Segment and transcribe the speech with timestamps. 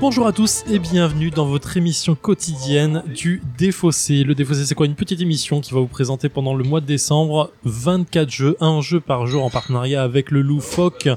[0.00, 4.22] Bonjour à tous et bienvenue dans votre émission quotidienne du Défaussé.
[4.22, 6.86] Le Défaussé, c'est quoi Une petite émission qui va vous présenter pendant le mois de
[6.86, 11.08] décembre 24 jeux, un jeu par jour en partenariat avec le Loufoque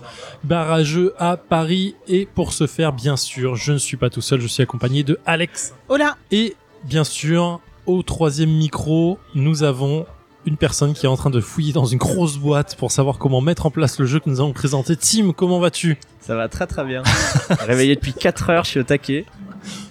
[0.44, 1.94] Barrageux à Paris.
[2.08, 5.04] Et pour ce faire, bien sûr, je ne suis pas tout seul, je suis accompagné
[5.04, 5.76] de Alex.
[5.88, 10.08] Hola Et bien sûr, au troisième micro, nous avons
[10.46, 13.42] une personne qui est en train de fouiller dans une grosse boîte pour savoir comment
[13.42, 14.96] mettre en place le jeu que nous allons présenter.
[14.96, 15.98] Tim, comment vas-tu?
[16.20, 17.04] Ça va très très bien.
[17.60, 19.26] Réveillé depuis 4 heures, je suis au taquet.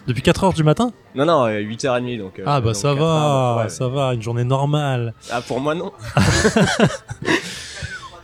[0.08, 0.92] Depuis 4 heures du matin?
[1.14, 2.38] Non, non, euh, 8h30 donc.
[2.40, 3.68] euh, Ah bah donc ça 4 va, heures, ouais.
[3.68, 5.14] ça va, une journée normale.
[5.30, 5.92] Ah, pour moi non.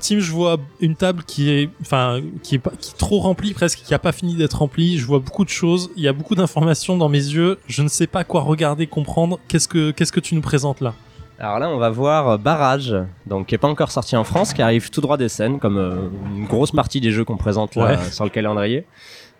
[0.00, 3.54] Tim, je vois une table qui est, enfin, qui est pas, qui est trop remplie
[3.54, 4.98] presque, qui a pas fini d'être remplie.
[4.98, 7.58] Je vois beaucoup de choses, il y a beaucoup d'informations dans mes yeux.
[7.66, 9.38] Je ne sais pas quoi regarder, comprendre.
[9.48, 10.94] Qu'est-ce que, qu'est-ce que tu nous présentes là?
[11.38, 12.94] Alors là, on va voir euh, Barrage,
[13.26, 15.76] donc qui est pas encore sorti en France, qui arrive tout droit des scènes, comme
[15.76, 17.92] euh, une grosse partie des jeux qu'on présente là Ouais.
[17.94, 18.86] euh, sur le calendrier.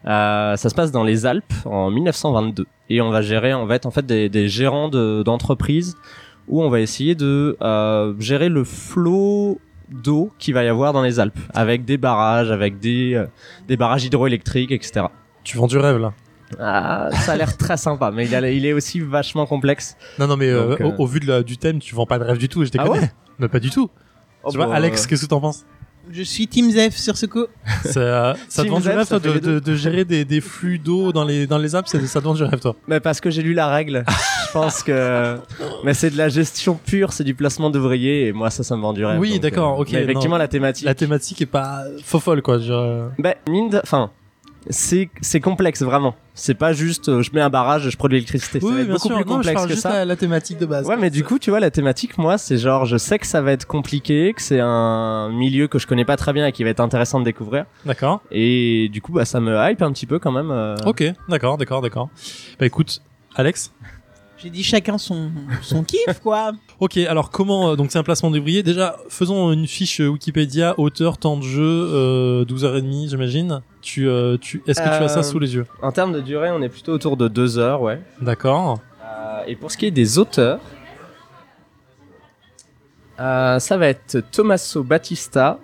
[0.06, 3.74] Euh, ça se passe dans les Alpes en 1922 et on va gérer, on va
[3.74, 5.96] être en fait des, des gérants de- d'entreprises
[6.48, 9.58] où on va essayer de euh, gérer le flot
[9.90, 13.26] d'eau qu'il va y avoir dans les Alpes avec des barrages, avec des euh,
[13.66, 15.06] des barrages hydroélectriques, etc.
[15.42, 16.12] Tu vends du rêve là
[16.60, 19.96] Ah, ça a l'air très sympa, mais il, a- il est aussi vachement complexe.
[20.18, 22.06] Non, non, mais euh, Donc, euh, au, au vu de la, du thème, tu vends
[22.06, 22.64] pas de rêve du tout.
[22.64, 23.00] Je Ah déconne.
[23.02, 23.90] ouais Mais pas du tout.
[24.44, 25.64] Oh, tu vois, bah, Alex, qu'est-ce que t'en penses?
[26.08, 27.46] Je suis Team Zef sur ce coup.
[27.84, 31.10] Ça, ça vend du rêve, toi, de, les de, de gérer des, des flux d'eau
[31.10, 33.28] dans les, dans les Alpes Ça ça te vend du rêve, toi Mais parce que
[33.28, 34.04] j'ai lu la règle.
[34.46, 35.36] Je pense que.
[35.82, 38.82] Mais c'est de la gestion pure, c'est du placement d'ouvriers, et moi, ça, ça me
[38.82, 39.18] vend du rêve.
[39.18, 40.38] Oui, d'accord, euh, ok, mais effectivement, non.
[40.38, 40.84] la thématique.
[40.86, 42.60] La thématique est pas faux folle, quoi.
[42.60, 44.12] Je- euh, Ben, mine de- Enfin.
[44.68, 46.14] C'est, c'est complexe vraiment.
[46.34, 48.60] C'est pas juste euh, je mets un barrage, je produis l'électricité.
[48.60, 49.16] ça Oui, va être bien beaucoup sûr.
[49.16, 49.90] plus Non, je complexe parle que juste ça.
[50.00, 50.86] à la thématique de base.
[50.86, 53.40] Ouais, mais du coup, tu vois, la thématique, moi, c'est genre, je sais que ça
[53.42, 56.64] va être compliqué, que c'est un milieu que je connais pas très bien et qui
[56.64, 57.64] va être intéressant de découvrir.
[57.84, 58.22] D'accord.
[58.30, 60.50] Et du coup, bah, ça me hype un petit peu quand même.
[60.50, 60.74] euh.
[60.84, 62.08] Ok, d'accord, d'accord, d'accord.
[62.58, 63.00] Bah écoute,
[63.36, 63.72] Alex.
[64.46, 66.52] J'ai dit chacun son, son kiff, quoi.
[66.78, 70.78] Ok, alors comment euh, donc c'est un placement d'ouvrier Déjà, faisons une fiche euh, Wikipédia
[70.78, 73.60] auteur temps de jeu euh, 12h30, j'imagine.
[73.82, 76.20] Tu euh, tu est-ce que tu as ça Euh, sous les yeux En termes de
[76.20, 78.00] durée, on est plutôt autour de deux heures, ouais.
[78.20, 78.78] D'accord.
[79.04, 80.60] Euh, et pour ce qui est des auteurs,
[83.18, 85.58] euh, ça va être Tommaso Battista,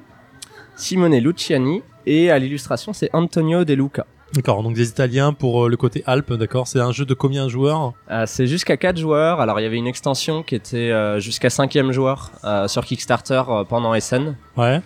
[0.74, 4.06] Simone Luciani, et à l'illustration, c'est Antonio De Luca.
[4.34, 6.66] D'accord, donc des Italiens pour euh, le côté Alpes, d'accord.
[6.66, 7.92] C'est un jeu de combien de joueurs?
[8.10, 9.40] Euh, c'est jusqu'à 4 joueurs.
[9.40, 13.42] Alors, il y avait une extension qui était euh, jusqu'à 5 joueur euh, sur Kickstarter
[13.48, 14.36] euh, pendant SN.
[14.56, 14.80] Ouais.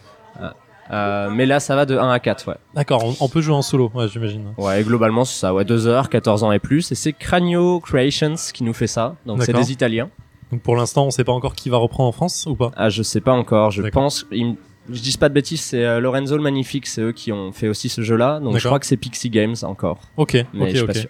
[0.92, 2.54] Euh, mais là, ça va de 1 à 4, ouais.
[2.74, 4.54] D'accord, on, on peut jouer en solo, ouais, j'imagine.
[4.56, 6.92] Ouais, et globalement, c'est ça, ouais, 2 heures, 14 ans et plus.
[6.92, 9.16] Et c'est Cranio Creations qui nous fait ça.
[9.26, 10.10] Donc, c'est des Italiens.
[10.52, 12.70] Donc pour l'instant, on sait pas encore qui va reprendre en France ou pas?
[12.76, 13.72] Ah, je sais pas encore.
[13.72, 14.56] Je pense, il
[14.91, 17.69] je dis pas de bêtises, c'est euh, Lorenzo le Magnifique, c'est eux qui ont fait
[17.69, 18.41] aussi ce jeu-là.
[18.41, 19.98] Donc je crois que c'est Pixie Games encore.
[20.16, 20.86] Ok, Mais ok, je suis ok.
[20.86, 21.08] pas sûr.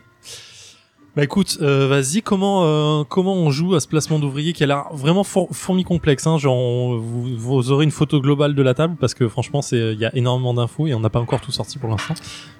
[1.14, 4.66] Bah écoute, euh, vas-y, comment euh, comment on joue à ce placement d'ouvrier qui a
[4.66, 8.60] l'air vraiment four- fourmi complexe hein, genre on- vous, vous aurez une photo globale de
[8.60, 11.19] la table parce que franchement c'est il y a énormément d'infos et on n'a pas
[11.20, 12.12] encore tout sorti pour l'instant.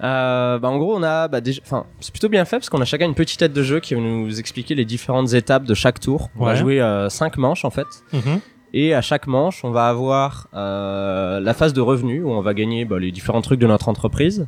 [0.03, 2.81] Euh, bah en gros, on a, bah déjà, enfin, c'est plutôt bien fait parce qu'on
[2.81, 5.75] a chacun une petite tête de jeu qui va nous expliquer les différentes étapes de
[5.75, 6.31] chaque tour.
[6.39, 7.85] On va jouer cinq manches en fait.
[8.11, 8.39] Mhm.
[8.73, 12.53] Et à chaque manche, on va avoir euh, la phase de revenu où on va
[12.53, 14.45] gagner bah, les différents trucs de notre entreprise,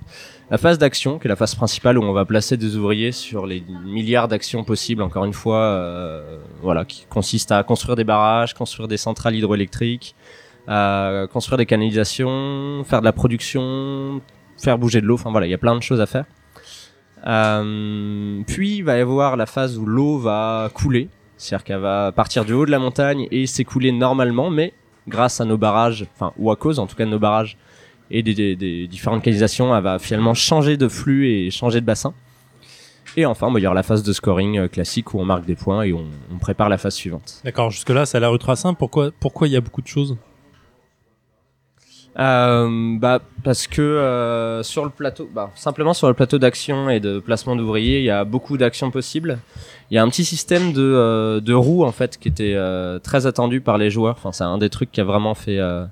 [0.51, 3.47] la phase d'action qui est la phase principale où on va placer des ouvriers sur
[3.47, 5.01] les milliards d'actions possibles.
[5.01, 10.15] Encore une fois, euh, voilà, qui consiste à construire des barrages, construire des centrales hydroélectriques,
[10.67, 14.21] euh, construire des canalisations, faire de la production,
[14.57, 15.15] faire bouger de l'eau.
[15.15, 16.25] Enfin voilà, il y a plein de choses à faire.
[17.27, 21.09] Euh, puis il va y avoir la phase où l'eau va couler,
[21.39, 24.73] c'est-à-dire qu'elle va partir du haut de la montagne et s'écouler normalement, mais
[25.07, 27.57] grâce à nos barrages, enfin ou à cause en tout cas de nos barrages
[28.11, 32.13] et des, différentes canalisations, elle va finalement changer de flux et changer de bassin.
[33.15, 35.55] Et enfin, il y aura la phase de scoring euh, classique où on marque des
[35.55, 36.05] points et on,
[36.39, 37.41] prépare la phase suivante.
[37.43, 38.77] D'accord, jusque là ça a l'air ultra simple.
[38.77, 40.17] Pourquoi pourquoi il y a beaucoup de choses?
[42.19, 46.99] Euh, bah parce que euh, sur le plateau, bah, simplement sur le plateau d'action et
[46.99, 49.39] de placement d'ouvriers, il y a beaucoup d'actions possibles.
[49.89, 52.99] Il y a un petit système de, euh, de roues en fait qui était euh,
[52.99, 54.15] très attendu par les joueurs.
[54.17, 55.85] Enfin, c'est un des trucs qui a vraiment fait euh,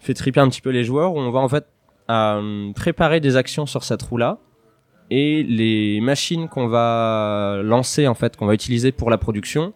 [0.00, 1.14] fait triper un petit peu les joueurs.
[1.14, 1.66] Où on va en fait
[2.10, 4.38] euh, préparer des actions sur cette roue là
[5.10, 9.72] et les machines qu'on va lancer en fait, qu'on va utiliser pour la production,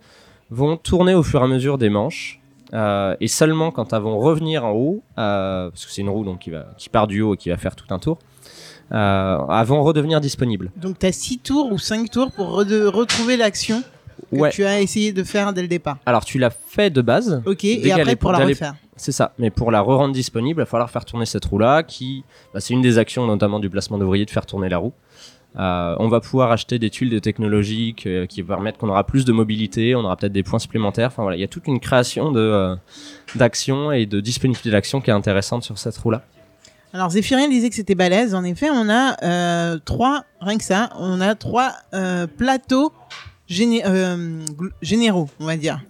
[0.51, 2.41] vont tourner au fur et à mesure des manches.
[2.73, 6.25] Euh, et seulement quand elles vont revenir en haut, euh, parce que c'est une roue
[6.25, 8.19] donc qui, va, qui part du haut et qui va faire tout un tour,
[8.93, 10.71] euh, elles vont redevenir disponibles.
[10.77, 13.83] Donc t'as 6 tours ou 5 tours pour re- retrouver l'action
[14.33, 14.51] que Ouais.
[14.51, 15.99] tu as essayé de faire dès le départ.
[16.07, 18.75] Alors tu l'as fait de base, Ok, et après pour la refaire.
[18.97, 19.33] c'est ça.
[19.39, 22.75] Mais pour la re-rendre disponible, il va falloir faire tourner cette roue-là, qui, bah, c'est
[22.75, 24.93] une des actions notamment du placement d'ouvrier de faire tourner la roue.
[25.57, 29.25] Euh, on va pouvoir acheter des tuiles de technologie que- qui permettent qu'on aura plus
[29.25, 31.09] de mobilité, on aura peut-être des points supplémentaires.
[31.09, 32.75] Enfin voilà, il y a toute une création de euh,
[33.37, 36.23] d'actions et de disponibilité d'actions qui est intéressante sur cette roue-là.
[36.93, 38.35] Alors Zéphirien disait que c'était balèze.
[38.35, 41.73] En effet, on a euh, trois, rien que ça, on a trois
[42.37, 42.93] plateaux
[43.49, 43.83] géné-
[44.83, 45.81] généraux, on va dire.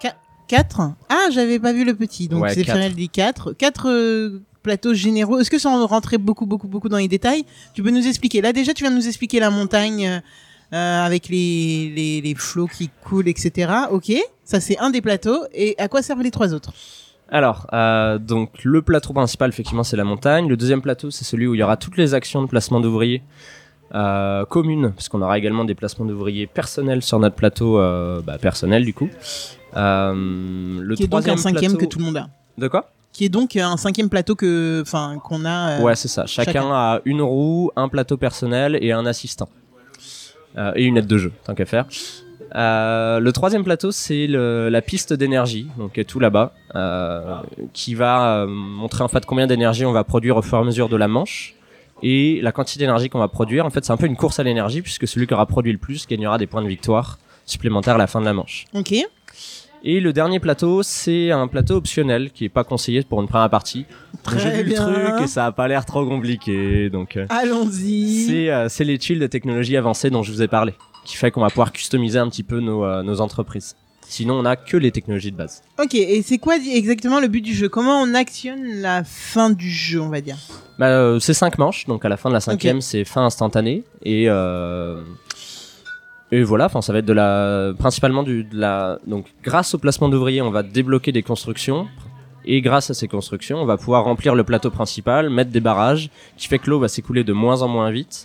[0.00, 0.14] Qua-
[0.48, 0.80] quatre?
[1.08, 2.28] Ah, j'avais pas vu le petit.
[2.28, 3.52] Donc Ouais, Zéphirien dit quatre.
[3.52, 5.38] Quatre euh, plateaux généraux.
[5.40, 7.44] Est-ce que sans rentrer beaucoup, beaucoup, beaucoup dans les détails,
[7.74, 10.06] tu peux nous expliquer Là déjà, tu viens de nous expliquer la montagne.
[10.06, 10.20] euh,
[10.74, 13.70] euh, avec les, les, les flots qui coulent, etc.
[13.90, 14.10] Ok,
[14.42, 15.40] ça c'est un des plateaux.
[15.52, 16.72] Et à quoi servent les trois autres?
[17.28, 20.48] Alors, euh, donc le plateau principal, effectivement, c'est la montagne.
[20.48, 23.22] Le deuxième plateau, c'est celui où il y aura toutes les actions de placement d'ouvriers
[23.94, 28.38] euh, communes, parce qu'on aura également des placements d'ouvriers personnels sur notre plateau euh, bah,
[28.38, 29.10] personnel, du coup.
[29.74, 32.28] Le Qui est donc un troisième cinquième plateau- que tout le monde a.
[32.56, 32.90] De quoi?
[33.12, 35.78] Qui est donc un cinquième plateau que, enfin, qu'on a.
[35.78, 36.26] euh, Ouais, c'est ça.
[36.26, 36.70] Chacun, chacun.
[36.70, 39.48] a une roue, un plateau personnel et un assistant.
[40.58, 41.86] Euh, et une aide de jeu, tant qu'à faire.
[42.54, 47.36] Euh, le troisième plateau, c'est la piste d'énergie, donc tout là-bas, euh,
[47.72, 50.64] qui va euh, montrer en fait combien d'énergie on va produire au fur et à
[50.64, 51.54] mesure de la manche
[52.02, 53.64] et la quantité d'énergie qu'on va produire.
[53.64, 55.78] En fait, c'est un peu une course à l'énergie puisque celui qui aura produit le
[55.78, 58.66] plus gagnera des points de victoire supplémentaires à la fin de la manche.
[58.74, 58.92] Ok.
[59.84, 63.50] Et le dernier plateau, c'est un plateau optionnel qui est pas conseillé pour une première
[63.50, 63.84] partie.
[64.30, 67.16] J'ai Très vu le truc et ça a pas l'air trop compliqué, donc.
[67.16, 68.26] euh, Allons-y.
[68.28, 70.74] c'est euh, c'est les tuiles de technologie avancée dont je vous ai parlé,
[71.04, 73.74] qui fait qu'on va pouvoir customiser un petit peu nos, euh, nos entreprises.
[74.08, 75.62] Sinon, on a que les technologies de base.
[75.82, 75.94] Ok.
[75.94, 77.68] Et c'est quoi exactement le but du jeu?
[77.68, 80.36] Comment on actionne la fin du jeu, on va dire?
[80.78, 84.26] Bah, c'est cinq manches, donc à la fin de la cinquième, c'est fin instantanée et
[84.28, 85.00] euh,
[86.32, 86.64] et voilà.
[86.64, 90.42] Enfin, ça va être de la principalement du de la donc grâce au placement d'ouvriers,
[90.42, 91.86] on va débloquer des constructions.
[92.44, 96.10] Et grâce à ces constructions, on va pouvoir remplir le plateau principal, mettre des barrages,
[96.36, 98.24] qui fait que l'eau va s'écouler de moins en moins vite.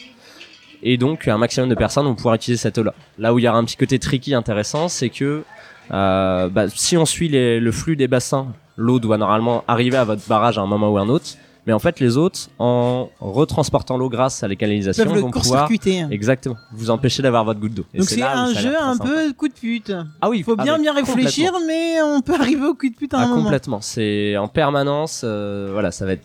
[0.82, 2.96] Et donc, un maximum de personnes vont pouvoir utiliser cette eau-là.
[3.20, 5.44] Là où il y aura un petit côté tricky intéressant, c'est que
[5.92, 10.28] euh, bah, si on suit le flux des bassins, l'eau doit normalement arriver à votre
[10.28, 11.38] barrage à un moment ou un autre.
[11.68, 15.20] Mais en fait, les autres, en retransportant l'eau grâce à la Ils canalisation, peuvent le
[15.22, 16.00] vont pouvoir court-circuiter.
[16.02, 16.08] hein.
[16.12, 17.86] exactement vous empêcher d'avoir votre goutte d'eau.
[17.94, 19.04] Donc c'est un jeu un sympa.
[19.10, 19.92] peu coup de pute.
[20.22, 22.90] Ah oui, Il faut ah, bien mais bien réfléchir, mais on peut arriver au coup
[22.90, 23.44] de pute à un Ah, moment.
[23.44, 23.82] complètement.
[23.82, 25.22] C'est en permanence.
[25.24, 26.24] euh, voilà, ça va être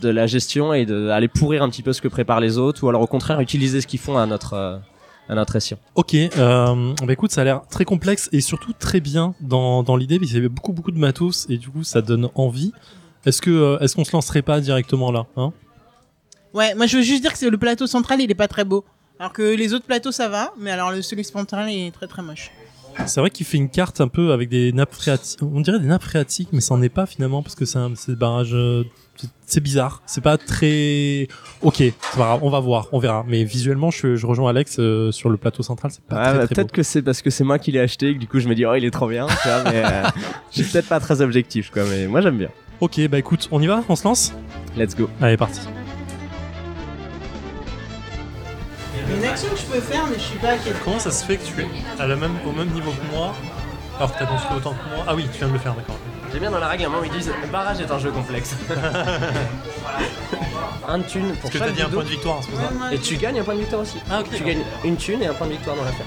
[0.00, 2.84] de la gestion et de aller pourrir un petit peu ce que préparent les autres,
[2.84, 4.76] ou alors au contraire utiliser ce qu'ils font à notre euh,
[5.28, 5.78] à notre escient.
[5.96, 9.96] Ok, euh, bah écoute, ça a l'air très complexe et surtout très bien dans, dans
[9.96, 12.72] l'idée, parce qu'il y avait beaucoup beaucoup de matos et du coup ça donne envie.
[13.26, 15.52] Est-ce que euh, est-ce qu'on se lancerait pas directement là hein?
[16.52, 18.64] Ouais, moi je veux juste dire que c'est le plateau central, il est pas très
[18.64, 18.84] beau.
[19.18, 22.06] Alors que les autres plateaux ça va, mais alors le celui central il est très
[22.06, 22.50] très moche.
[23.06, 25.40] C'est vrai qu'il fait une carte un peu avec des nappes phréatiques.
[25.42, 27.92] On dirait des nappes phréatiques, mais ça en est pas finalement parce que c'est un
[27.96, 28.54] c'est des barrages.
[28.54, 28.84] euh,
[29.46, 30.00] c'est- bizarre.
[30.06, 31.26] C'est pas très.
[31.62, 32.40] Ok, c'est pas grave.
[32.42, 33.24] On va voir, on verra.
[33.26, 35.90] Mais visuellement, je, je rejoins Alex euh, sur le plateau central.
[35.90, 37.80] C'est pas Ouais, très, bah, très peut-être que c'est parce que c'est moi qui l'ai
[37.80, 39.26] acheté et que du coup je me dis oh il est trop bien.
[39.26, 40.02] tu vois, mais euh,
[40.52, 41.82] je suis peut-être pas très objectif quoi.
[41.90, 42.50] Mais moi j'aime bien.
[42.80, 44.32] Ok, bah écoute, on y va, on se lance.
[44.76, 45.08] Let's go.
[45.20, 45.60] Allez, parti.
[49.16, 51.24] Une action que je peux faire, mais je suis pas à quel Comment ça se
[51.24, 51.66] fait que tu es
[51.98, 53.34] à la même, au même niveau que moi
[53.96, 55.96] alors que t'as construit autant que moi Ah oui, tu viens de le faire, d'accord.
[56.32, 58.56] J'aime bien dans la règle un moment où ils disent barrage est un jeu complexe.
[60.88, 62.70] un thune pour Parce que chaque t'as dit un point de victoire, c'est pour ça.
[62.92, 63.98] Et tu gagnes un point de victoire aussi.
[64.10, 64.30] Ah ok.
[64.34, 66.06] Tu gagnes une thune et un point de victoire dans l'affaire.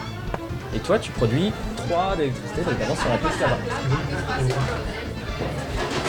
[0.75, 3.57] Et toi, tu produis 3 d'électricité, donc t'avances sur la piste là-bas.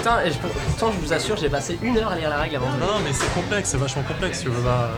[0.09, 2.57] Putain, et je, pourtant, je vous assure, j'ai passé une heure à lire la règle
[2.57, 4.41] avant de Non, non, mais c'est complexe, c'est vachement complexe.
[4.41, 4.91] Tu veux pas...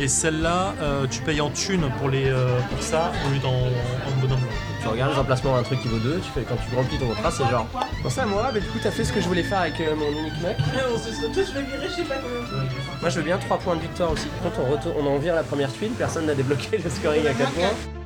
[0.00, 3.50] Et celle-là, euh, tu payes en thunes pour, les, euh, pour ça au lieu d'en
[3.50, 4.40] en bonhomme.
[4.82, 7.06] Tu regardes les emplacements d'un truc qui vaut 2, tu fais, quand tu remplis ton
[7.08, 7.66] contrat, c'est genre.
[8.02, 9.94] Bon, ça, moi, mais du coup, t'as fait ce que je voulais faire avec euh,
[9.94, 10.56] mon unique mec.
[10.92, 12.64] on se serait tous fait virer, je sais pas combien.
[13.00, 14.26] Moi, je veux bien 3 points de victoire aussi.
[14.42, 17.34] Quand on, retourne, on en vire la première tuile, personne n'a débloqué le scoring à
[17.34, 17.99] 4 points.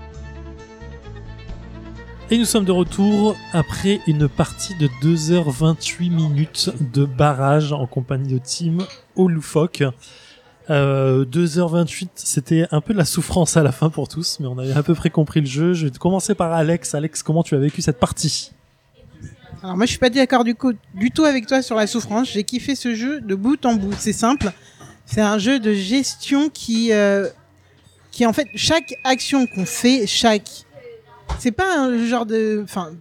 [2.31, 8.33] Et nous sommes de retour après une partie de 2h28 minutes de barrage en compagnie
[8.33, 8.83] de Team
[9.15, 9.85] au loufoque.
[10.71, 14.59] Euh, 2h28, c'était un peu de la souffrance à la fin pour tous, mais on
[14.59, 15.75] avait à peu près compris le jeu.
[15.75, 16.95] Je vais commencer par Alex.
[16.95, 18.53] Alex, comment tu as vécu cette partie?
[19.63, 20.57] Alors moi je suis pas d'accord du,
[20.95, 22.31] du tout avec toi sur la souffrance.
[22.31, 23.95] J'ai kiffé ce jeu de bout en bout.
[23.99, 24.51] C'est simple.
[25.05, 27.29] C'est un jeu de gestion qui, euh,
[28.11, 30.65] qui en fait chaque action qu'on fait, chaque,
[31.39, 32.93] c'est pas un genre de, enfin,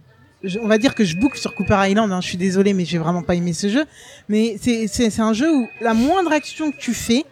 [0.60, 2.12] on va dire que je boucle sur Cooper Island.
[2.12, 3.84] hein, je suis désolé, mais j'ai vraiment pas aimé ce jeu.
[4.28, 7.24] Mais c'est un jeu où la moindre action que tu fais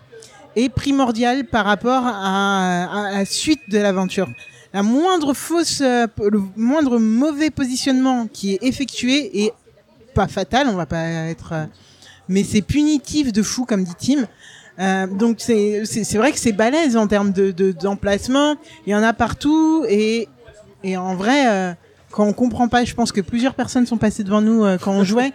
[0.56, 4.28] est primordiale par rapport à, la suite de l'aventure
[4.75, 9.52] la moindre fausse, euh, le moindre mauvais positionnement qui est effectué est
[10.14, 11.66] pas fatal, on va pas être, euh,
[12.28, 14.26] mais c'est punitif de fou comme dit Tim.
[14.78, 15.82] Euh, donc c'est
[16.14, 18.56] vrai que c'est balèze en termes de- d'emplacement.
[18.87, 20.28] Il y en a partout et
[20.84, 21.72] et en vrai euh,
[22.10, 24.92] quand on comprend pas, je pense que plusieurs personnes sont passées devant nous euh, quand
[24.92, 25.32] on jouait.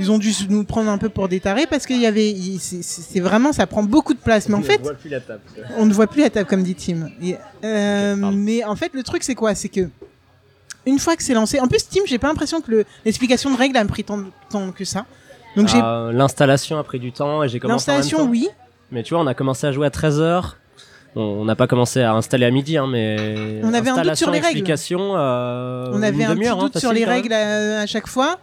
[0.00, 3.18] Ils ont dû nous prendre un peu pour des tarés parce qu'il y avait c'est-
[3.20, 4.48] vraiment ça prend beaucoup de place.
[4.48, 4.80] Mais en fait
[5.76, 7.08] on ne voit plus la table comme dit Tim.
[7.20, 9.56] Et, euh, mais en fait, le truc c'est quoi?
[9.56, 9.88] C'est que
[10.86, 13.56] une fois que c'est lancé, en plus Tim, j'ai pas l'impression que le- l'explication de
[13.56, 15.04] règles a pris tant, tant que ça.
[15.56, 18.30] Donc j'ai Euh, L'installation a pris du temps et j'ai commencé l'installation, temps.
[18.30, 18.48] oui.
[18.92, 20.56] Mais tu vois, on a commencé à jouer à 13h.
[21.16, 23.60] On n'a pas commencé à installer à midi, hein, mais.
[23.64, 24.58] On avait un doute sur les règles.
[25.16, 28.38] euh, On avait un petit hein, sur les règles à, à chaque fois.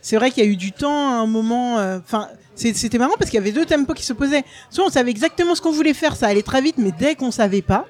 [0.00, 1.78] C'est vrai qu'il y a eu du temps à un moment.
[1.78, 4.44] euh, Enfin, c'était marrant parce qu'il y avait deux tempos qui s'opposaient.
[4.70, 7.30] Soit on savait exactement ce qu'on voulait faire, ça allait très vite, mais dès qu'on
[7.30, 7.86] savait pas,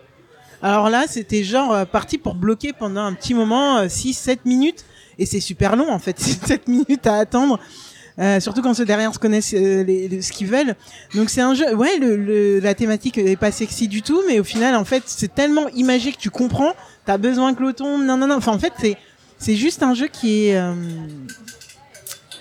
[0.63, 4.85] alors là, c'était genre euh, parti pour bloquer pendant un petit moment, 6-7 minutes.
[5.19, 7.61] Et c'est super long en fait, 7 minutes à attendre.
[8.21, 10.77] Euh, surtout quand ceux derrière se connaissent euh, les- les- ce qu'ils veulent.
[11.17, 14.39] Donc c'est un jeu, ouais, le, le- la thématique est pas sexy du tout, mais
[14.39, 16.75] au final, en fait, c'est tellement imagé que tu comprends.
[17.07, 18.37] T'as besoin que l'eau tombe, non, non, non.
[18.37, 18.97] Enfin, en fait, c'est
[19.39, 20.75] c'est juste un jeu qui est euh,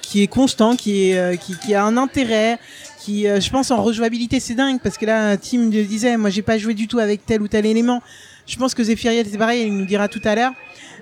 [0.01, 2.59] qui est constant, qui est euh, qui, qui a un intérêt,
[2.99, 6.29] qui, euh, je pense, en rejouabilité, c'est dingue parce que là, Tim le disait, moi,
[6.29, 8.01] j'ai pas joué du tout avec tel ou tel élément.
[8.45, 10.51] Je pense que Zephyriel, c'est pareil, il nous dira tout à l'heure.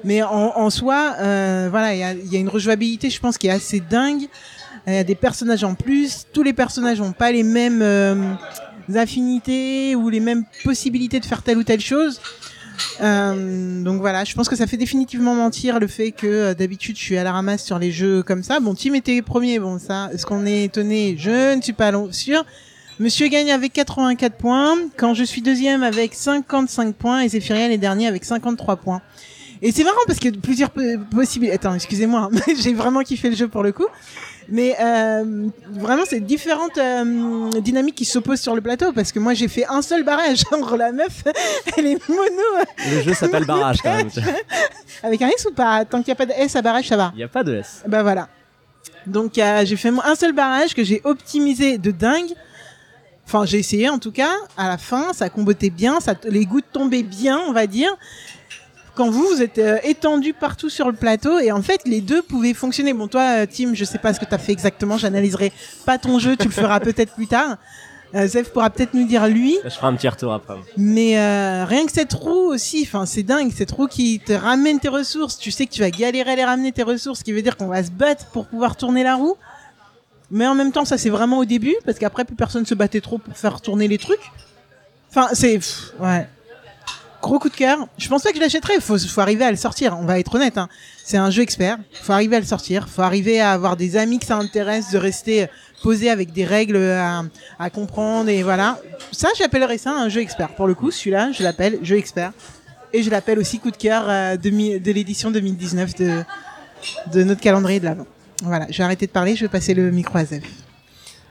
[0.04, 3.48] Mais en, en soi, voilà, il y a, y a une rejouabilité, je pense, qui
[3.48, 4.28] est assez dingue.
[4.88, 6.26] Il y a des personnages en plus.
[6.34, 8.34] Tous les personnages n'ont pas les mêmes euh,
[8.96, 12.20] affinités ou les mêmes possibilités de faire telle ou telle chose.
[13.02, 16.98] Euh, donc voilà, je pense que ça fait définitivement mentir le fait que euh, d'habitude
[16.98, 18.60] je suis à la ramasse sur les jeux comme ça.
[18.60, 22.44] Bon, Tim était premier, bon ça, est-ce qu'on est étonné Je ne suis pas sûr.
[23.00, 27.78] Monsieur gagne avec 84 points, quand je suis deuxième avec 55 points et Zéphiriel est
[27.78, 29.02] dernier avec 53 points.
[29.64, 30.72] Et c'est marrant parce a plusieurs
[31.12, 31.56] possibilités.
[31.56, 33.86] Attends, excusez-moi, j'ai vraiment kiffé le jeu pour le coup.
[34.50, 39.34] Mais euh, vraiment, c'est différentes euh, dynamiques qui s'opposent sur le plateau parce que moi
[39.34, 40.44] j'ai fait un seul barrage.
[40.52, 41.24] Genre la meuf,
[41.78, 44.10] elle est mono Le jeu s'appelle Barrage quand même.
[45.04, 45.86] avec un S ou pas?
[45.86, 47.12] Tant qu'il n'y a pas de S à barrage, ça va.
[47.14, 47.84] Il n'y a pas de S.
[47.88, 48.30] Bah voilà.
[49.06, 52.32] Donc euh, j'ai fait un seul barrage que j'ai optimisé de dingue.
[53.26, 54.34] Enfin, j'ai essayé en tout cas.
[54.58, 57.96] À la fin, ça combotait bien, ça, les gouttes tombaient bien, on va dire.
[58.96, 62.22] Quand vous, vous êtes euh, étendu partout sur le plateau et en fait, les deux
[62.22, 62.94] pouvaient fonctionner.
[62.94, 64.98] Bon, toi, euh, Tim, je sais pas ce que tu as fait exactement.
[64.98, 65.52] J'analyserai
[65.86, 67.58] pas ton jeu, tu le feras peut-être plus tard.
[68.14, 69.58] Euh, Zef pourra peut-être nous dire lui.
[69.64, 70.56] Je ferai un petit retour après.
[70.76, 74.80] Mais euh, rien que cette roue aussi, enfin c'est dingue, cette roue qui te ramène
[74.80, 75.38] tes ressources.
[75.38, 77.56] Tu sais que tu vas galérer à les ramener tes ressources, ce qui veut dire
[77.56, 79.38] qu'on va se battre pour pouvoir tourner la roue.
[80.30, 83.02] Mais en même temps, ça c'est vraiment au début, parce qu'après plus personne se battait
[83.02, 84.32] trop pour faire tourner les trucs.
[85.10, 85.60] Enfin, c'est
[86.00, 86.28] ouais.
[87.22, 87.88] Gros coup de cœur.
[87.98, 88.80] Je pense pas que je l'achèterais.
[88.80, 89.98] Faut, faut arriver à le sortir.
[90.00, 90.58] On va être honnête.
[90.58, 90.70] Hein.
[91.04, 91.78] C'est un jeu expert.
[92.02, 92.90] Faut arriver à le sortir.
[92.90, 95.48] Faut arriver à avoir des amis que ça intéresse, de rester
[95.82, 98.80] posé avec des règles à, comprendre et voilà.
[99.12, 100.50] Ça, j'appellerais ça un jeu expert.
[100.50, 102.32] Pour le coup, celui-là, je l'appelle jeu expert.
[102.94, 106.24] Et je l'appelle aussi coup de cœur euh, de l'édition 2019 de,
[107.14, 108.06] de notre calendrier de l'avant.
[108.44, 110.44] Voilà, je vais arrêter de parler, je vais passer le micro à Zef.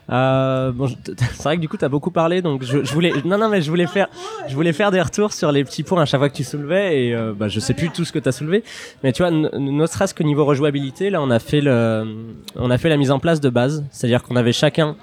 [0.09, 3.49] Euh, bon, c'est vrai que du coup t'as beaucoup parlé, donc je, voulais, non non
[3.49, 4.07] mais je voulais faire,
[4.47, 7.05] je voulais faire des retours sur les petits points à chaque fois que tu soulevais
[7.05, 8.63] et euh, bah, je sais plus tout ce que t'as soulevé,
[9.03, 12.77] mais tu vois, ne serait-ce qu'au niveau rejouabilité, là on a fait le, on a
[12.77, 14.95] fait la mise en place de base, c'est-à-dire qu'on avait chacun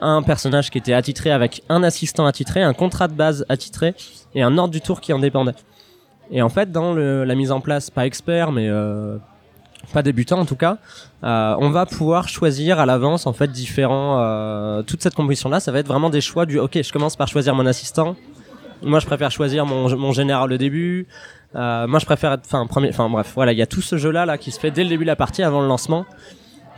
[0.00, 3.94] un personnage qui était attitré avec un assistant attitré, un contrat de base attitré
[4.34, 5.54] et un ordre du tour qui en dépendait.
[6.32, 9.18] Et en fait, dans le, la mise en place, pas expert, mais euh,
[9.92, 10.78] pas débutant en tout cas,
[11.24, 14.20] euh, on va pouvoir choisir à l'avance en fait différents.
[14.20, 16.58] Euh, toute cette composition là, ça va être vraiment des choix du.
[16.58, 18.16] Ok, je commence par choisir mon assistant.
[18.82, 21.06] Moi, je préfère choisir mon, général au début.
[21.54, 22.42] Euh, moi, je préfère être.
[22.44, 22.88] Enfin, premier.
[22.88, 24.88] Enfin, bref, voilà, il y a tout ce jeu là qui se fait dès le
[24.88, 26.04] début de la partie avant le lancement,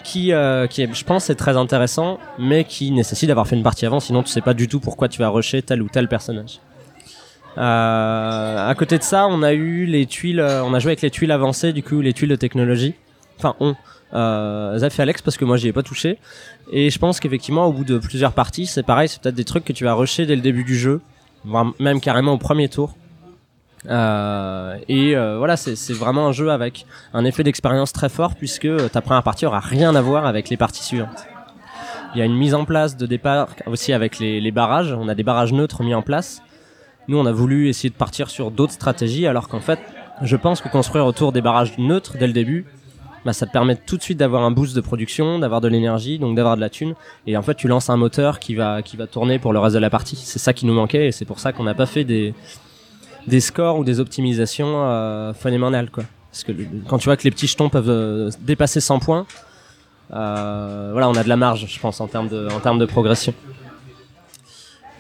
[0.02, 0.32] qui,
[0.70, 4.00] qui est, je pense, est très intéressant, mais qui nécessite d'avoir fait une partie avant,
[4.00, 6.61] sinon tu sais pas du tout pourquoi tu vas rusher tel ou tel personnage.
[7.56, 11.02] Euh, à côté de ça, on a eu les tuiles, euh, on a joué avec
[11.02, 12.94] les tuiles avancées, du coup les tuiles de technologie.
[13.38, 13.76] Enfin, on,
[14.14, 16.18] euh, Zaf et Alex, parce que moi j'y ai pas touché.
[16.73, 19.64] Et je pense qu'effectivement, au bout de plusieurs parties, c'est pareil, c'est peut-être des trucs
[19.64, 21.00] que tu vas rusher dès le début du jeu,
[21.44, 22.96] voire même carrément au premier tour.
[23.87, 29.00] Euh, et voilà, c'est vraiment un jeu avec un effet d'expérience très fort puisque ta
[29.00, 31.26] première partie aura rien à voir avec les parties suivantes.
[32.14, 34.96] Il y a une mise en place de départ aussi avec les barrages.
[34.99, 36.40] On a des barrages neutres mis en place.
[37.08, 39.78] Nous, on a voulu essayer de partir sur d'autres stratégies, alors qu'en fait,
[40.23, 42.66] je pense que construire autour des barrages neutres dès le début,
[43.25, 46.18] bah, ça te permet tout de suite d'avoir un boost de production, d'avoir de l'énergie,
[46.18, 46.94] donc d'avoir de la thune.
[47.26, 49.90] Et en fait, tu lances un moteur qui va, tourner pour le reste de la
[49.90, 50.16] partie.
[50.16, 52.34] C'est ça qui nous manquait, et c'est pour ça qu'on n'a pas fait des,
[53.40, 56.04] scores ou des optimisations euh, phénoménales, quoi.
[56.30, 56.52] Parce que
[56.88, 59.25] quand tu vois que les petits jetons peuvent euh, dépasser 100 points,
[60.12, 63.34] euh, voilà, on a de la marge, je pense, en termes de progression.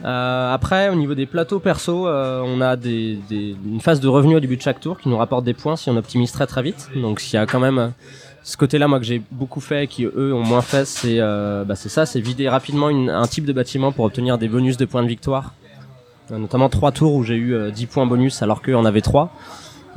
[0.04, 4.40] Euh, après, au niveau des plateaux perso, euh, on a une phase de revenu au
[4.40, 6.90] début de chaque tour qui nous rapporte des points si on optimise très très vite.
[6.94, 7.88] Donc s'il y a quand même euh,
[8.42, 11.74] ce côté-là, moi que j'ai beaucoup fait, et qui eux ont moins fait, c'est bah,
[11.74, 15.08] ça, c'est vider rapidement un type de bâtiment pour obtenir des bonus de points de
[15.08, 15.54] victoire.
[16.30, 19.30] Notamment trois tours où j'ai eu euh, 10 points bonus alors qu'eux en avaient 3.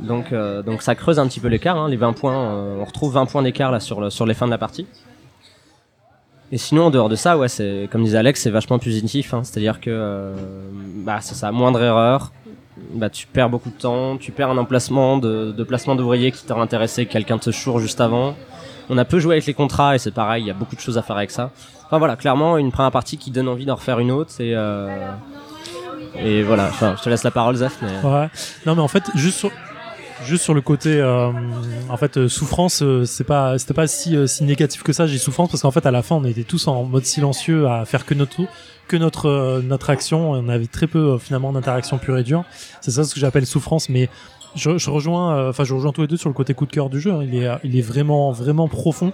[0.00, 1.76] Donc, donc ça creuse un petit peu l'écart.
[1.76, 4.52] Hein, les 20 points, on retrouve 20 points d'écart là sur, sur les fins de
[4.52, 4.86] la partie.
[6.50, 9.34] Et sinon, en dehors de ça, ouais, c'est comme disait Alex, c'est vachement positif.
[9.34, 10.34] Hein, C'est-à-dire que euh,
[11.04, 12.32] bah, c'est ça, moindre erreur.
[12.94, 16.60] Bah, tu perds beaucoup de temps, tu perds un emplacement de, placement d'ouvrier qui t'aurait
[16.60, 18.34] intéressé, quelqu'un te choure juste avant.
[18.88, 20.80] On a peu joué avec les contrats et c'est pareil, il y a beaucoup de
[20.80, 21.50] choses à faire avec ça.
[21.84, 24.88] Enfin voilà, clairement une première partie qui donne envie d'en refaire une autre et euh,
[26.16, 26.68] et voilà.
[26.68, 27.56] Enfin, je te laisse la parole.
[27.56, 28.28] Ouais.
[28.66, 29.50] Non, mais en fait, juste sur,
[30.24, 31.30] juste sur le côté, euh,
[31.88, 35.06] en fait, euh, souffrance, euh, c'est pas, c'était pas si, euh, si négatif que ça.
[35.06, 37.84] J'ai souffrance parce qu'en fait, à la fin, on était tous en mode silencieux à
[37.84, 38.42] faire que notre
[38.88, 40.32] que notre euh, notre action.
[40.32, 42.44] On avait très peu finalement d'interaction pure et dure.
[42.80, 44.08] C'est ça ce que j'appelle souffrance, mais
[44.54, 46.88] je, je rejoins, enfin, je rejoins tous les deux sur le côté coup de cœur
[46.90, 47.12] du jeu.
[47.12, 47.20] hein.
[47.22, 49.12] Il est, il est vraiment, vraiment profond,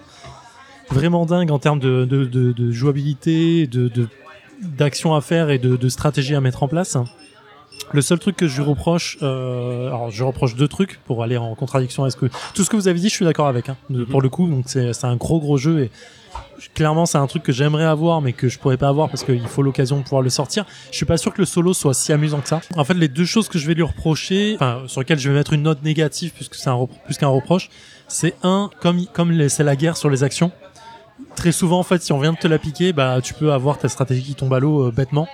[0.90, 3.90] vraiment dingue en termes de, de, de, de jouabilité, de
[4.62, 6.96] d'action à faire et de, de stratégie à mettre en place.
[7.92, 11.22] Le seul truc que je lui reproche, euh, alors je lui reproche deux trucs pour
[11.22, 12.06] aller en contradiction.
[12.06, 13.68] Est-ce que tout ce que vous avez dit, je suis d'accord avec.
[13.68, 15.90] Hein, de- pour le coup, donc c'est un gros gros jeu et
[16.74, 19.46] clairement c'est un truc que j'aimerais avoir mais que je pourrais pas avoir parce qu'il
[19.46, 20.64] faut l'occasion de pouvoir le sortir.
[20.90, 22.60] Je suis pas sûr que le solo soit si amusant que ça.
[22.76, 25.34] En fait, les deux choses que je vais lui reprocher, enfin sur lesquelles je vais
[25.36, 27.68] mettre une note négative puisque c'est un plus qu'un reproche,
[28.08, 30.50] c'est un comme comme c'est la guerre sur les actions.
[31.36, 33.78] Très souvent en fait, si on vient de te la piquer, bah tu peux avoir
[33.78, 35.28] ta stratégie qui tombe à l'eau euh, bêtement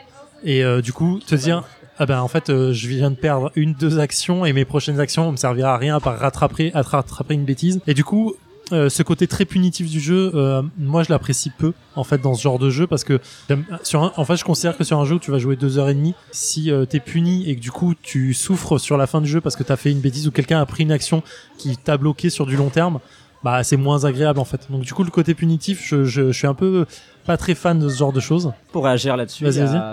[0.45, 1.63] et euh, du coup te dire
[2.01, 4.99] ah ben en fait euh, je viens de perdre une deux actions et mes prochaines
[4.99, 7.81] actions vont me servir à rien à part rattraper à rattraper une bêtise.
[7.87, 8.35] Et du coup
[8.73, 12.35] euh, ce côté très punitif du jeu euh, moi je l'apprécie peu en fait dans
[12.35, 13.19] ce genre de jeu parce que
[13.93, 15.95] en fait je considère que sur un jeu où tu vas jouer deux heures et
[15.95, 19.29] demie si euh, t'es puni et que du coup tu souffres sur la fin du
[19.29, 21.25] jeu parce que t'as fait une bêtise ou quelqu'un a pris une action
[21.59, 23.01] qui t'a bloqué sur du long terme
[23.43, 26.33] bah c'est moins agréable en fait donc du coup le côté punitif je, je, je
[26.33, 26.85] suis un peu
[27.25, 29.47] pas très fan de ce genre de choses Pour réagir là-dessus,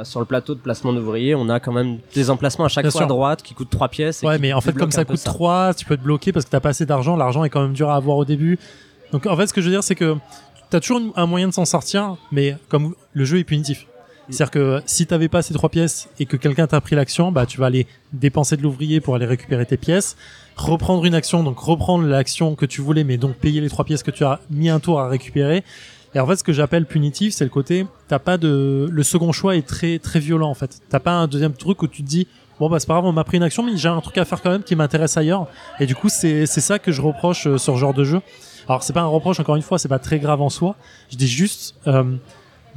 [0.03, 2.91] sur le plateau de placement d'ouvriers, on a quand même des emplacements à chaque Bien
[2.91, 3.05] fois sûr.
[3.05, 4.23] à droite qui coûtent 3 pièces.
[4.23, 6.49] et Ouais, mais en fait, comme ça coûte 3, tu peux te bloquer parce que
[6.51, 7.15] t'as pas assez d'argent.
[7.15, 8.57] L'argent est quand même dur à avoir au début.
[9.11, 10.15] Donc, en fait, ce que je veux dire, c'est que
[10.69, 13.85] t'as toujours un moyen de s'en sortir, mais comme le jeu est punitif.
[14.29, 17.45] C'est-à-dire que si t'avais pas ces trois pièces et que quelqu'un t'a pris l'action, bah
[17.45, 20.17] tu vas aller dépenser de l'ouvrier pour aller récupérer tes pièces,
[20.57, 24.03] reprendre une action, donc reprendre l'action que tu voulais, mais donc payer les trois pièces
[24.03, 25.63] que tu as mis un tour à récupérer.
[26.15, 29.31] Et en fait, ce que j'appelle punitif, c'est le côté, t'as pas de, le second
[29.31, 30.81] choix est très très violent en fait.
[30.89, 32.27] T'as pas un deuxième truc où tu te dis,
[32.59, 34.25] bon bah c'est pas grave, on m'a pris une action, mais j'ai un truc à
[34.25, 35.47] faire quand même qui m'intéresse ailleurs.
[35.79, 38.21] Et du coup, c'est c'est ça que je reproche euh, sur ce genre de jeu.
[38.67, 40.75] Alors c'est pas un reproche, encore une fois, c'est pas très grave en soi.
[41.11, 42.15] Je dis juste, euh,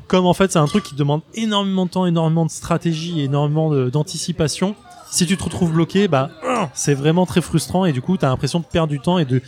[0.07, 3.71] comme en fait c'est un truc qui demande énormément de temps, énormément de stratégie, énormément
[3.89, 4.75] d'anticipation.
[5.11, 6.31] Si tu te retrouves bloqué, bah
[6.75, 9.43] c'est vraiment très frustrant et du coup t'as l'impression de perdre du temps et de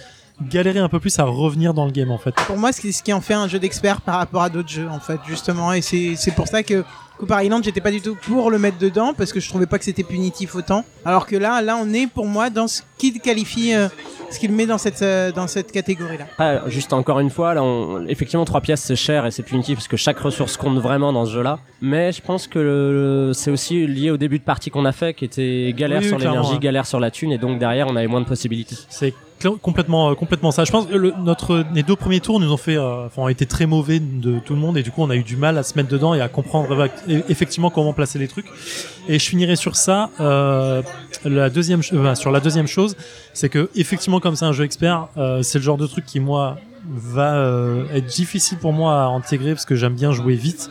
[0.48, 2.34] galérer un peu plus à revenir dans le game en fait.
[2.46, 4.88] Pour moi, c'est ce qui en fait un jeu d'expert par rapport à d'autres jeux,
[4.90, 5.72] en fait, justement.
[5.72, 6.84] Et c'est c'est pour ça que
[7.18, 9.78] Cooper Island, j'étais pas du tout pour le mettre dedans parce que je trouvais pas
[9.78, 10.84] que c'était punitif autant.
[11.04, 13.86] Alors que là, là, on est pour moi dans ce qui qualifie, euh,
[14.30, 16.24] ce qu'il met dans cette euh, dans cette catégorie-là.
[16.32, 19.76] Après, juste encore une fois, là, on- effectivement, 3 pièces c'est cher et c'est punitif
[19.76, 21.58] parce que chaque ressource compte vraiment dans ce jeu-là.
[21.80, 25.14] Mais je pense que le- c'est aussi lié au début de partie qu'on a fait
[25.14, 26.58] qui était galère Oui, oui, sur l'énergie, ouais.
[26.58, 28.76] galère sur la thune et donc derrière on avait moins de possibilités.
[28.88, 29.14] C'est
[29.50, 30.64] complètement euh, complètement ça.
[30.64, 34.00] Je pense que notre les deux premiers tours nous ont fait euh, été très mauvais
[34.00, 35.88] de tout le monde et du coup on a eu du mal à se mettre
[35.88, 36.88] dedans et à comprendre eva-
[37.28, 38.46] effectivement comment placer les trucs.
[39.08, 40.82] Et je finirai sur ça euh,
[41.24, 42.96] la deuxième euh, sur la deuxième chose,
[43.32, 46.20] c'est que effectivement comme c'est un jeu expert, euh, c'est le genre de truc qui
[46.20, 50.68] moi va euh, être difficile pour moi à intégrer parce que j'aime bien jouer vite.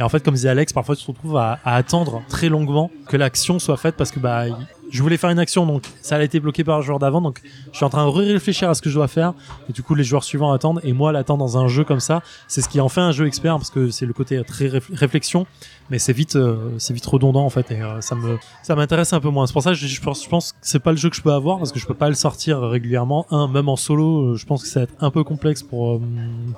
[0.00, 3.18] Et en fait, comme disait Alex, parfois tu te retrouves à, attendre très longuement que
[3.18, 4.44] l'action soit faite parce que bah
[4.88, 7.20] je voulais faire une action donc ça a été bloqué par le joueur d'avant.
[7.20, 9.34] Donc je suis en train de réfléchir à ce que je dois faire.
[9.68, 12.22] Et du coup les joueurs suivants attendent et moi l'attendre dans un jeu comme ça.
[12.48, 14.90] C'est ce qui en fait un jeu expert parce que c'est le côté très réf-
[14.90, 15.46] réflexion.
[15.90, 17.70] Mais c'est vite euh, c'est vite redondant en fait.
[17.70, 19.46] Et euh, ça me ça m'intéresse un peu moins.
[19.46, 21.22] C'est pour ça que je, pense je pense que c'est pas le jeu que je
[21.22, 23.26] peux avoir parce que je peux pas le sortir régulièrement.
[23.30, 26.00] Un même en solo euh, je pense que ça va être un peu complexe pour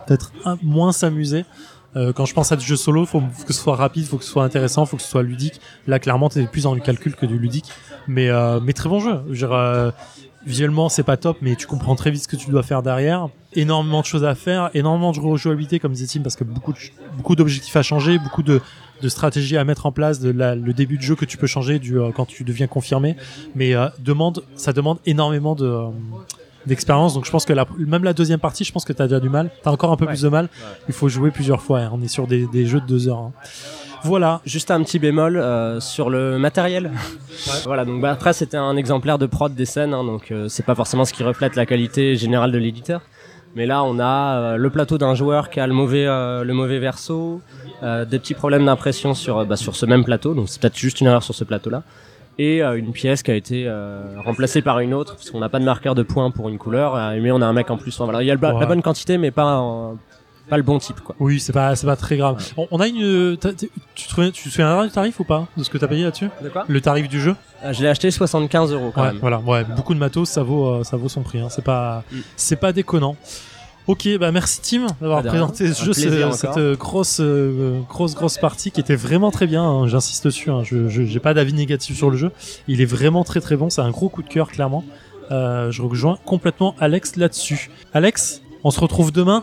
[0.07, 0.31] peut-être
[0.62, 1.44] moins s'amuser
[1.96, 4.24] euh, quand je pense à du jeu solo, faut que ce soit rapide, faut que
[4.24, 5.61] ce soit intéressant, faut que ce soit ludique.
[5.87, 7.66] Là, clairement, t'es plus dans le calcul que du ludique,
[8.09, 9.20] mais euh, mais très bon jeu.
[9.31, 9.90] Je veux euh,
[10.46, 13.28] visuellement, c'est pas top, mais tu comprends très vite ce que tu dois faire derrière.
[13.55, 16.78] Énormément de choses à faire, énormément de rejouabilité, comme disait Tim, parce que beaucoup de,
[17.16, 18.61] beaucoup d'objectifs à changer, beaucoup de
[19.02, 21.46] de stratégies à mettre en place, de la, le début de jeu que tu peux
[21.46, 23.16] changer du euh, quand tu deviens confirmé,
[23.55, 25.88] mais euh, demande, ça demande énormément de euh,
[26.66, 27.14] d'expérience.
[27.14, 29.29] Donc je pense que la, même la deuxième partie, je pense que t'as déjà du
[29.29, 29.51] mal.
[29.62, 30.12] T'as encore un peu Ouais.
[30.12, 30.44] plus de mal.
[30.46, 30.51] Ouais.
[30.88, 31.81] Il faut jouer plusieurs fois.
[31.81, 31.90] hein.
[31.92, 33.18] On est sur des, des jeux de deux heures.
[33.18, 33.33] hein.
[34.05, 34.40] Voilà.
[34.44, 36.90] Juste un petit bémol euh, sur le matériel.
[37.64, 40.64] Voilà, donc bah, après c'était un exemplaire de prod des scènes, hein, donc euh, c'est
[40.64, 43.01] pas forcément ce qui reflète la qualité générale de l'éditeur.
[43.57, 46.53] Mais là, on a euh, le plateau d'un joueur qui a le mauvais, euh, le
[46.55, 47.40] mauvais verso,
[47.83, 50.77] euh, des petits problèmes d'impression sur, euh, bah, sur ce même plateau, donc c'est peut-être
[50.79, 51.83] juste une erreur sur ce plateau-là,
[52.38, 55.49] et euh, une pièce qui a été euh, remplacée par une autre, parce qu'on n'a
[55.49, 57.77] pas de marqueur de points pour une couleur, euh, mais on a un mec en
[57.77, 57.95] plus.
[57.95, 58.61] Enfin, voilà, il y a le ba- Ouais.
[58.61, 59.99] la bonne quantité, mais pas, en-
[60.49, 61.14] pas le bon type, quoi.
[61.21, 62.42] Oui, c'est pas, c'est pas très grave.
[62.57, 63.37] On, on a une.
[63.95, 66.05] Tu te souviens, tu te souviens du tarif ou pas de ce que t'as payé
[66.05, 66.29] là-dessus?
[66.42, 66.64] De quoi?
[66.68, 67.37] Le tarif du jeu?
[67.64, 69.18] Euh, Je l'ai acheté 75 euros quand Ouais, même.
[69.21, 69.38] voilà.
[69.38, 71.38] Ouais, beaucoup de matos, ça vaut, euh, ça vaut son prix.
[71.38, 71.49] Hein.
[71.51, 72.16] C'est pas, Mm.
[72.37, 73.16] c'est pas déconnant.
[73.88, 75.31] Ok, bah merci Tim d'avoir Ah, rien.
[75.31, 76.55] présenté ce jeu, plaisir ce- encore.
[76.55, 79.64] cette grosse, euh, grosse, grosse partie qui était vraiment très bien.
[79.64, 79.88] hein.
[79.88, 80.51] J'insiste dessus.
[80.51, 80.62] Hein.
[80.62, 82.31] Je, j'ai pas d'avis négatif sur le jeu.
[82.68, 83.71] Il est vraiment très très bon.
[83.71, 84.85] C'est un gros coup de cœur clairement.
[85.33, 87.71] Euh, je rejoins complètement Alex là-dessus.
[87.92, 89.42] Alex, on se retrouve demain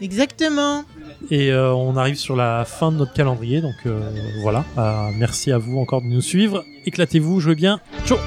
[0.00, 0.84] Exactement.
[1.30, 3.60] et euh, on arrive sur la fin de notre calendrier.
[3.62, 3.98] Donc euh,
[4.42, 4.64] voilà.
[4.78, 6.64] Euh, merci à vous encore de nous suivre.
[6.86, 7.80] Éclatez-vous, jouez bien.
[8.06, 8.18] Ciao.